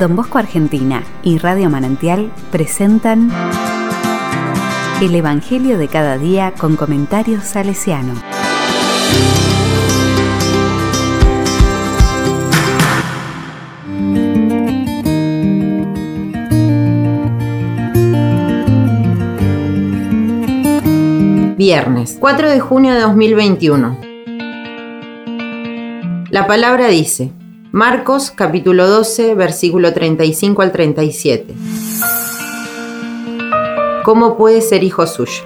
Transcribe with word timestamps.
Don 0.00 0.16
Bosco 0.16 0.38
Argentina 0.38 1.02
y 1.22 1.36
Radio 1.36 1.68
Manantial 1.68 2.32
presentan 2.50 3.30
El 5.02 5.14
Evangelio 5.14 5.76
de 5.76 5.88
cada 5.88 6.16
día 6.16 6.54
con 6.58 6.76
comentarios 6.76 7.44
salesiano. 7.44 8.14
Viernes, 21.58 22.16
4 22.18 22.48
de 22.48 22.58
junio 22.58 22.94
de 22.94 23.00
2021. 23.00 24.00
La 26.30 26.46
palabra 26.46 26.86
dice, 26.88 27.32
Marcos 27.72 28.32
capítulo 28.32 28.88
12, 28.88 29.36
versículo 29.36 29.92
35 29.92 30.60
al 30.60 30.72
37. 30.72 31.54
¿Cómo 34.02 34.36
puede 34.36 34.60
ser 34.60 34.82
hijo 34.82 35.06
suyo? 35.06 35.44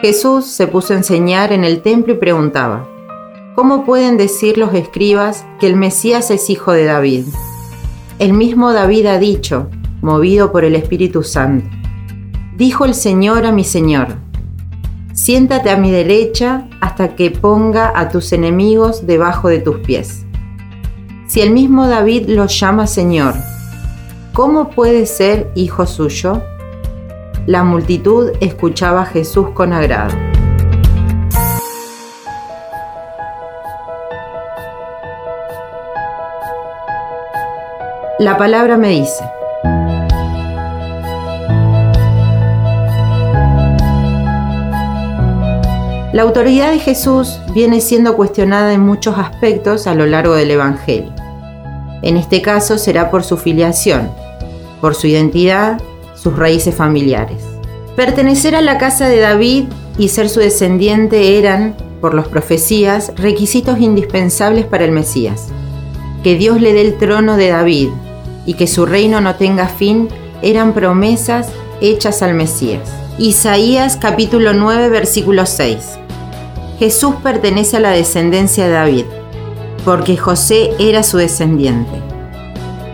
Jesús 0.00 0.46
se 0.46 0.68
puso 0.68 0.94
a 0.94 0.98
enseñar 0.98 1.52
en 1.52 1.64
el 1.64 1.82
templo 1.82 2.14
y 2.14 2.18
preguntaba, 2.18 2.88
¿cómo 3.56 3.84
pueden 3.84 4.16
decir 4.16 4.56
los 4.56 4.72
escribas 4.72 5.44
que 5.58 5.66
el 5.66 5.74
Mesías 5.74 6.30
es 6.30 6.50
hijo 6.50 6.70
de 6.70 6.84
David? 6.84 7.24
El 8.20 8.32
mismo 8.32 8.72
David 8.72 9.06
ha 9.06 9.18
dicho, 9.18 9.68
movido 10.02 10.52
por 10.52 10.64
el 10.64 10.76
Espíritu 10.76 11.24
Santo, 11.24 11.68
dijo 12.56 12.84
el 12.84 12.94
Señor 12.94 13.44
a 13.44 13.50
mi 13.50 13.64
Señor, 13.64 14.18
Siéntate 15.14 15.68
a 15.68 15.76
mi 15.76 15.90
derecha 15.90 16.68
hasta 16.82 17.14
que 17.14 17.30
ponga 17.30 17.92
a 17.94 18.08
tus 18.08 18.32
enemigos 18.32 19.06
debajo 19.06 19.48
de 19.48 19.60
tus 19.60 19.78
pies. 19.78 20.26
Si 21.28 21.40
el 21.40 21.52
mismo 21.52 21.86
David 21.86 22.28
lo 22.28 22.46
llama 22.46 22.88
Señor, 22.88 23.34
¿cómo 24.32 24.68
puede 24.70 25.06
ser 25.06 25.48
hijo 25.54 25.86
suyo? 25.86 26.42
La 27.46 27.62
multitud 27.62 28.32
escuchaba 28.40 29.02
a 29.02 29.06
Jesús 29.06 29.50
con 29.54 29.72
agrado. 29.72 30.12
La 38.18 38.36
palabra 38.36 38.76
me 38.76 38.88
dice, 38.88 39.22
La 46.12 46.22
autoridad 46.22 46.72
de 46.72 46.78
Jesús 46.78 47.38
viene 47.54 47.80
siendo 47.80 48.16
cuestionada 48.16 48.74
en 48.74 48.82
muchos 48.82 49.16
aspectos 49.16 49.86
a 49.86 49.94
lo 49.94 50.04
largo 50.04 50.34
del 50.34 50.50
Evangelio. 50.50 51.10
En 52.02 52.18
este 52.18 52.42
caso 52.42 52.76
será 52.76 53.10
por 53.10 53.24
su 53.24 53.38
filiación, 53.38 54.10
por 54.82 54.94
su 54.94 55.06
identidad, 55.06 55.80
sus 56.14 56.36
raíces 56.36 56.74
familiares. 56.74 57.42
Pertenecer 57.96 58.54
a 58.54 58.60
la 58.60 58.76
casa 58.76 59.08
de 59.08 59.20
David 59.20 59.64
y 59.96 60.08
ser 60.08 60.28
su 60.28 60.40
descendiente 60.40 61.38
eran, 61.38 61.76
por 62.02 62.12
las 62.12 62.28
profecías, 62.28 63.12
requisitos 63.16 63.80
indispensables 63.80 64.66
para 64.66 64.84
el 64.84 64.92
Mesías. 64.92 65.48
Que 66.22 66.36
Dios 66.36 66.60
le 66.60 66.74
dé 66.74 66.82
el 66.82 66.98
trono 66.98 67.38
de 67.38 67.48
David 67.48 67.88
y 68.44 68.52
que 68.54 68.66
su 68.66 68.84
reino 68.84 69.22
no 69.22 69.36
tenga 69.36 69.66
fin 69.66 70.10
eran 70.42 70.74
promesas 70.74 71.48
hechas 71.80 72.20
al 72.20 72.34
Mesías. 72.34 72.82
Isaías 73.18 73.96
capítulo 73.96 74.52
9 74.52 74.90
versículo 74.90 75.46
6. 75.46 76.01
Jesús 76.82 77.14
pertenece 77.22 77.76
a 77.76 77.80
la 77.80 77.90
descendencia 77.90 78.66
de 78.66 78.72
David, 78.72 79.04
porque 79.84 80.16
José 80.16 80.72
era 80.80 81.04
su 81.04 81.16
descendiente. 81.16 81.92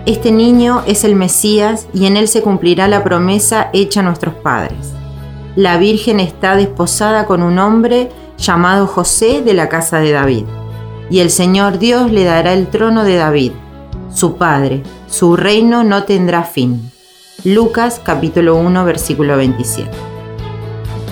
Este 0.04 0.30
niño 0.30 0.82
es 0.86 1.04
el 1.04 1.14
Mesías 1.14 1.86
y 1.94 2.04
en 2.04 2.18
él 2.18 2.28
se 2.28 2.42
cumplirá 2.42 2.86
la 2.86 3.02
promesa 3.02 3.70
hecha 3.72 4.00
a 4.00 4.02
nuestros 4.02 4.34
padres. 4.34 4.92
La 5.56 5.78
Virgen 5.78 6.20
está 6.20 6.54
desposada 6.54 7.24
con 7.24 7.42
un 7.42 7.58
hombre 7.58 8.10
llamado 8.36 8.86
José 8.86 9.40
de 9.40 9.54
la 9.54 9.70
casa 9.70 10.00
de 10.00 10.12
David, 10.12 10.44
y 11.08 11.20
el 11.20 11.30
Señor 11.30 11.78
Dios 11.78 12.12
le 12.12 12.24
dará 12.24 12.52
el 12.52 12.66
trono 12.66 13.04
de 13.04 13.16
David, 13.16 13.52
su 14.12 14.36
padre, 14.36 14.82
su 15.08 15.34
reino 15.34 15.82
no 15.82 16.04
tendrá 16.04 16.42
fin. 16.42 16.92
Lucas 17.42 18.02
capítulo 18.04 18.56
1 18.56 18.84
versículo 18.84 19.38
27. 19.38 20.07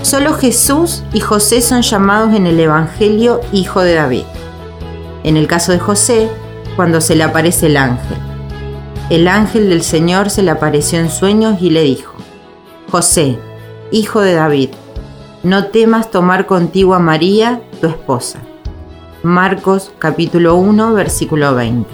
Solo 0.06 0.34
Jesús 0.34 1.03
y 1.12 1.19
José 1.19 1.61
son 1.61 1.83
llamados 1.83 2.33
en 2.33 2.47
el 2.47 2.61
Evangelio 2.61 3.41
Hijo 3.53 3.81
de 3.81 3.94
David. 3.94 4.22
En 5.25 5.37
el 5.37 5.49
caso 5.49 5.72
de 5.72 5.81
José, 5.81 6.31
cuando 6.77 7.00
se 7.00 7.17
le 7.17 7.25
aparece 7.25 7.67
el 7.67 7.77
ángel. 7.77 8.17
El 9.11 9.27
ángel 9.27 9.69
del 9.69 9.83
Señor 9.83 10.31
se 10.31 10.44
le 10.44 10.53
apareció 10.53 11.00
en 11.00 11.11
sueños 11.11 11.61
y 11.61 11.71
le 11.71 11.83
dijo, 11.83 12.15
José, 12.89 13.37
hijo 13.91 14.21
de 14.21 14.34
David, 14.34 14.71
no 15.43 15.67
temas 15.67 16.09
tomar 16.12 16.47
contigo 16.47 16.94
a 16.94 17.00
María, 17.00 17.61
tu 17.81 17.88
esposa. 17.88 18.38
Marcos 19.25 19.91
capítulo 19.99 20.55
1, 20.55 20.94
versículo 20.94 21.53
20. 21.56 21.91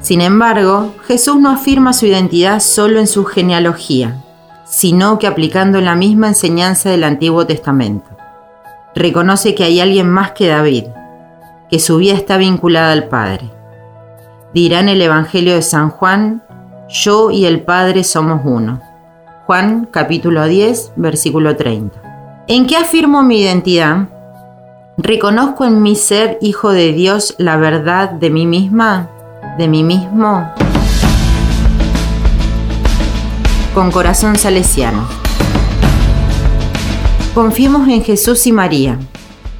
Sin 0.00 0.20
embargo, 0.20 0.94
Jesús 1.08 1.40
no 1.40 1.50
afirma 1.50 1.92
su 1.92 2.06
identidad 2.06 2.60
solo 2.60 3.00
en 3.00 3.08
su 3.08 3.24
genealogía, 3.24 4.24
sino 4.68 5.18
que 5.18 5.26
aplicando 5.26 5.80
la 5.80 5.94
misma 5.94 6.28
enseñanza 6.28 6.90
del 6.90 7.04
Antiguo 7.04 7.46
Testamento. 7.46 8.10
Reconoce 8.94 9.54
que 9.54 9.64
hay 9.64 9.80
alguien 9.80 10.10
más 10.10 10.32
que 10.32 10.48
David, 10.48 10.84
que 11.70 11.78
su 11.78 11.98
vida 11.98 12.14
está 12.14 12.36
vinculada 12.36 12.92
al 12.92 13.08
Padre. 13.08 13.50
Dirá 14.52 14.80
en 14.80 14.88
el 14.88 15.00
Evangelio 15.00 15.54
de 15.54 15.62
San 15.62 15.90
Juan, 15.90 16.42
yo 16.88 17.30
y 17.30 17.44
el 17.44 17.62
Padre 17.62 18.04
somos 18.04 18.40
uno. 18.44 18.80
Juan 19.46 19.88
capítulo 19.90 20.44
10, 20.44 20.92
versículo 20.96 21.56
30. 21.56 22.44
¿En 22.48 22.66
qué 22.66 22.76
afirmo 22.76 23.22
mi 23.22 23.40
identidad? 23.40 24.08
¿Reconozco 24.96 25.64
en 25.64 25.80
mi 25.82 25.94
ser 25.96 26.38
hijo 26.40 26.72
de 26.72 26.92
Dios 26.92 27.34
la 27.38 27.56
verdad 27.56 28.10
de 28.10 28.30
mí 28.30 28.46
misma? 28.46 29.08
¿De 29.56 29.68
mí 29.68 29.84
mismo? 29.84 30.50
Con 33.78 33.92
corazón 33.92 34.34
salesiano. 34.34 35.06
Confiemos 37.32 37.86
en 37.86 38.02
Jesús 38.02 38.44
y 38.48 38.50
María. 38.50 38.98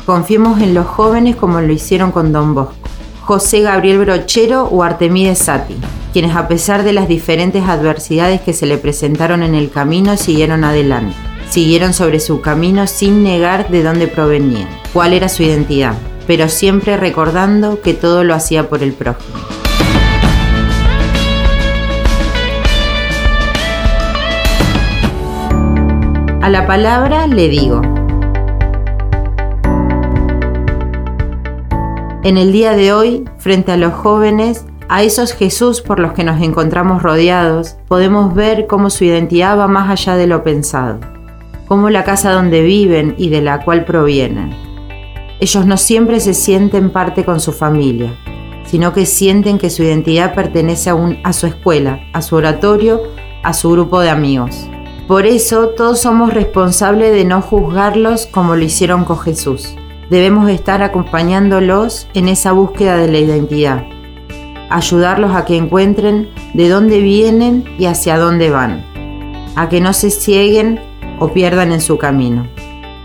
Confiemos 0.07 0.61
en 0.61 0.75
los 0.75 0.89
jóvenes 0.89 1.37
como 1.37 1.61
lo 1.61 1.73
hicieron 1.73 2.11
con 2.11 2.33
Don 2.33 2.53
Bosco, 2.53 2.75
José 3.21 3.61
Gabriel 3.61 4.01
Brochero 4.01 4.65
o 4.65 4.83
Artemides 4.83 5.39
Sati, 5.39 5.77
quienes 6.13 6.35
a 6.35 6.49
pesar 6.49 6.83
de 6.83 6.95
las 6.95 7.07
diferentes 7.07 7.69
adversidades 7.69 8.41
que 8.41 8.55
se 8.55 8.67
le 8.67 8.77
presentaron 8.77 9.45
en 9.45 9.55
el 9.55 9.71
camino 9.71 10.17
siguieron 10.17 10.65
adelante. 10.65 11.15
Siguieron 11.49 11.95
sobre 11.95 12.19
su 12.19 12.41
camino 12.41 12.89
sin 12.89 13.23
negar 13.23 13.71
de 13.71 13.85
dónde 13.85 14.09
provenían, 14.09 14.69
cuál 14.93 15.13
era 15.13 15.29
su 15.29 15.45
identidad, 15.45 15.95
pero 16.27 16.49
siempre 16.49 16.97
recordando 16.97 17.81
que 17.83 17.95
todo 17.95 18.25
lo 18.25 18.35
hacía 18.35 18.69
por 18.69 18.83
el 18.83 18.95
prójimo. 18.95 19.58
A 26.49 26.51
la 26.51 26.67
palabra 26.67 27.27
le 27.27 27.51
digo. 27.51 27.83
En 32.25 32.39
el 32.39 32.53
día 32.53 32.75
de 32.75 32.95
hoy, 32.95 33.25
frente 33.37 33.73
a 33.73 33.77
los 33.77 33.93
jóvenes, 33.93 34.65
a 34.89 35.03
esos 35.03 35.35
Jesús 35.35 35.83
por 35.83 36.01
los 36.01 36.15
que 36.15 36.25
nos 36.25 36.41
encontramos 36.41 37.03
rodeados, 37.03 37.77
podemos 37.87 38.35
ver 38.35 38.67
cómo 38.67 38.89
su 38.89 39.05
identidad 39.05 39.59
va 39.59 39.69
más 39.69 39.91
allá 39.91 40.17
de 40.17 40.27
lo 40.27 40.43
pensado, 40.43 41.01
cómo 41.67 41.91
la 41.91 42.05
casa 42.05 42.33
donde 42.33 42.63
viven 42.63 43.15
y 43.19 43.29
de 43.29 43.43
la 43.43 43.63
cual 43.63 43.85
provienen. 43.85 44.57
Ellos 45.41 45.67
no 45.67 45.77
siempre 45.77 46.19
se 46.19 46.33
sienten 46.33 46.89
parte 46.89 47.27
con 47.27 47.41
su 47.41 47.53
familia, 47.53 48.15
sino 48.65 48.95
que 48.95 49.05
sienten 49.05 49.59
que 49.59 49.69
su 49.69 49.83
identidad 49.83 50.35
pertenece 50.35 50.89
aún 50.89 51.19
a 51.25 51.35
su 51.35 51.47
escuela, 51.47 52.01
a 52.15 52.23
su 52.23 52.37
oratorio, 52.37 53.03
a 53.43 53.53
su 53.53 53.71
grupo 53.71 54.01
de 54.01 54.09
amigos. 54.09 54.67
Por 55.09 55.25
eso 55.25 55.71
todos 55.71 56.01
somos 56.01 56.35
responsables 56.35 57.13
de 57.13 57.25
no 57.25 57.41
juzgarlos 57.41 58.27
como 58.27 58.57
lo 58.57 58.63
hicieron 58.63 59.07
con 59.07 59.19
Jesús. 59.19 59.75
Debemos 60.11 60.51
estar 60.51 60.83
acompañándolos 60.83 62.09
en 62.13 62.29
esa 62.29 62.53
búsqueda 62.53 62.99
de 62.99 63.11
la 63.11 63.17
identidad, 63.17 63.87
ayudarlos 64.69 65.35
a 65.35 65.47
que 65.47 65.57
encuentren 65.57 66.29
de 66.53 66.69
dónde 66.69 67.01
vienen 67.01 67.65
y 67.79 67.87
hacia 67.87 68.19
dónde 68.19 68.51
van, 68.51 68.85
a 69.57 69.71
que 69.71 69.81
no 69.81 69.95
se 69.95 70.11
cieguen 70.11 70.79
o 71.21 71.33
pierdan 71.33 71.73
en 71.73 71.81
su 71.81 71.97
camino. 71.97 72.47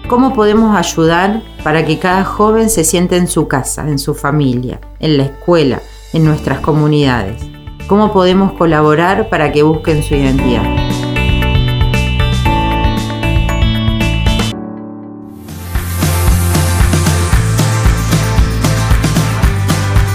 ¿Cómo 0.09 0.33
podemos 0.33 0.75
ayudar 0.75 1.41
para 1.63 1.85
que 1.85 1.99
cada 1.99 2.25
joven 2.25 2.69
se 2.69 2.83
sienta 2.83 3.15
en 3.15 3.29
su 3.29 3.47
casa, 3.47 3.87
en 3.87 3.97
su 3.97 4.13
familia, 4.13 4.81
en 4.99 5.15
la 5.15 5.23
escuela, 5.23 5.81
en 6.11 6.25
nuestras 6.25 6.59
comunidades? 6.59 7.41
¿Cómo 7.87 8.11
podemos 8.11 8.51
colaborar 8.53 9.29
para 9.29 9.53
que 9.53 9.63
busquen 9.63 10.03
su 10.03 10.15
identidad? 10.15 10.82